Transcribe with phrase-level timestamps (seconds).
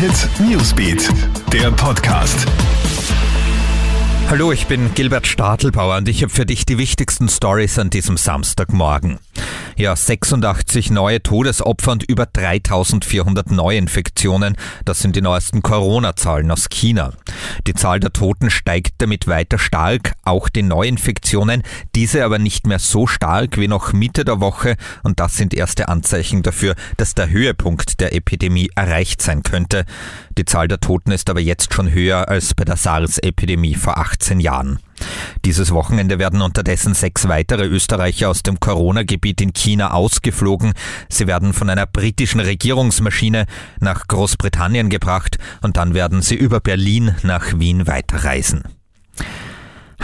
[0.00, 1.10] Hit Newsbeat,
[1.52, 2.46] der Podcast.
[4.30, 8.16] Hallo, ich bin Gilbert Stadelbauer und ich habe für dich die wichtigsten Stories an diesem
[8.16, 9.18] Samstagmorgen.
[9.76, 14.56] Ja, 86 neue Todesopfer und über 3400 Neuinfektionen.
[14.86, 17.12] Das sind die neuesten Corona-Zahlen aus China.
[17.66, 21.62] Die Zahl der Toten steigt damit weiter stark, auch die Neuinfektionen,
[21.94, 25.88] diese aber nicht mehr so stark wie noch Mitte der Woche und das sind erste
[25.88, 29.84] Anzeichen dafür, dass der Höhepunkt der Epidemie erreicht sein könnte.
[30.36, 34.40] Die Zahl der Toten ist aber jetzt schon höher als bei der SARS-Epidemie vor 18
[34.40, 34.78] Jahren.
[35.44, 40.72] Dieses Wochenende werden unterdessen sechs weitere Österreicher aus dem Corona-Gebiet in China ausgeflogen.
[41.08, 43.46] Sie werden von einer britischen Regierungsmaschine
[43.80, 48.79] nach Großbritannien gebracht und dann werden sie über Berlin nach Wien weiterreisen.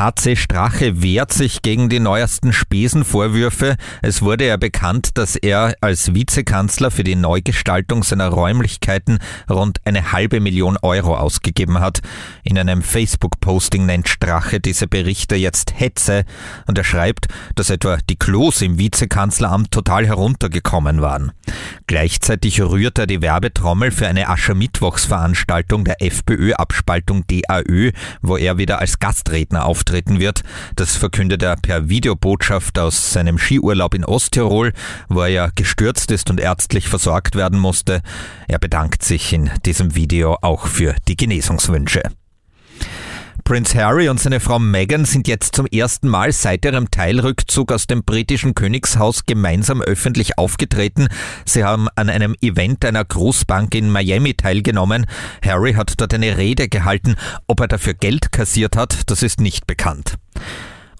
[0.00, 3.76] HC Strache wehrt sich gegen die neuesten Spesenvorwürfe.
[4.00, 9.18] Es wurde ja bekannt, dass er als Vizekanzler für die Neugestaltung seiner Räumlichkeiten
[9.50, 12.00] rund eine halbe Million Euro ausgegeben hat.
[12.44, 16.24] In einem Facebook-Posting nennt Strache diese Berichte jetzt Hetze
[16.66, 21.32] und er schreibt, dass etwa die Klos im Vizekanzleramt total heruntergekommen waren.
[21.90, 27.90] Gleichzeitig rührt er die Werbetrommel für eine Aschermittwochsveranstaltung der FPÖ-Abspaltung DAÖ,
[28.22, 30.42] wo er wieder als Gastredner auf auftreten wird.
[30.76, 34.72] Das verkündet er per Videobotschaft aus seinem Skiurlaub in Osttirol,
[35.08, 38.02] wo er ja gestürzt ist und ärztlich versorgt werden musste.
[38.46, 42.02] Er bedankt sich in diesem Video auch für die Genesungswünsche.
[43.50, 47.88] Prince Harry und seine Frau Meghan sind jetzt zum ersten Mal seit ihrem Teilrückzug aus
[47.88, 51.08] dem britischen Königshaus gemeinsam öffentlich aufgetreten.
[51.44, 55.06] Sie haben an einem Event einer Großbank in Miami teilgenommen.
[55.44, 57.16] Harry hat dort eine Rede gehalten.
[57.48, 60.14] Ob er dafür Geld kassiert hat, das ist nicht bekannt.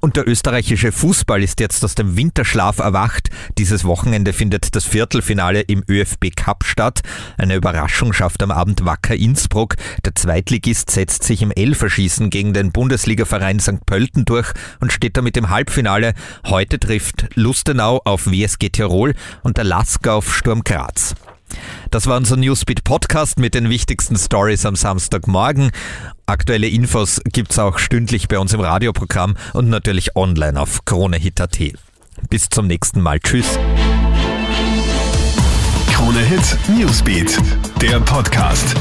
[0.00, 3.30] Und der österreichische Fußball ist jetzt aus dem Winterschlaf erwacht.
[3.58, 7.00] Dieses Wochenende findet das Viertelfinale im ÖFB Cup statt.
[7.36, 9.74] Eine Überraschung schafft am Abend Wacker Innsbruck.
[10.04, 13.84] Der Zweitligist setzt sich im Elferschießen gegen den Bundesligaverein St.
[13.86, 16.14] Pölten durch und steht damit im Halbfinale.
[16.46, 21.14] Heute trifft Lustenau auf WSG Tirol und der Lasker auf Sturm Graz.
[21.90, 25.70] Das war unser Newsbeat Podcast mit den wichtigsten Stories am Samstagmorgen.
[26.26, 31.58] Aktuelle Infos gibt's auch stündlich bei uns im Radioprogramm und natürlich online auf KroneHit.at.
[32.28, 33.20] Bis zum nächsten Mal.
[33.20, 33.58] Tschüss.
[35.90, 37.38] Krone Hit Newsbeat,
[37.80, 38.74] der Podcast.